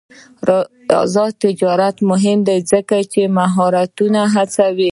آزاد 1.03 1.31
تجارت 1.43 1.97
مهم 2.09 2.39
دی 2.47 2.59
ځکه 2.71 2.95
چې 3.11 3.21
مهارتونه 3.37 4.21
هڅوي. 4.35 4.89